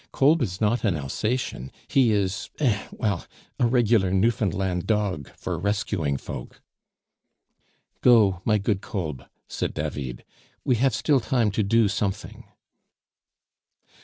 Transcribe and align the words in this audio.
Kolb 0.11 0.41
is 0.41 0.59
not 0.59 0.83
an 0.83 0.95
Alsacien, 0.97 1.69
he 1.87 2.11
is 2.11 2.49
eh! 2.57 2.87
well 2.91 3.27
a 3.59 3.67
regular 3.67 4.09
Newfoundland 4.11 4.87
dog 4.87 5.29
for 5.37 5.59
rescuing 5.59 6.17
folk." 6.17 6.59
"Go, 8.01 8.41
my 8.43 8.57
good 8.57 8.81
Kolb," 8.81 9.23
said 9.47 9.75
David; 9.75 10.25
"we 10.65 10.77
have 10.77 10.95
still 10.95 11.19
time 11.19 11.51
to 11.51 11.61
do 11.61 11.87
something." 11.87 12.45